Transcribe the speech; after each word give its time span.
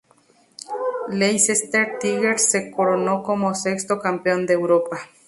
Leicester 1.09 1.99
Tigers 1.99 2.49
se 2.49 2.71
coronó 2.71 3.21
como 3.21 3.53
sexto 3.53 3.99
Campeón 3.99 4.47
de 4.47 4.55
Europa. 4.55 4.97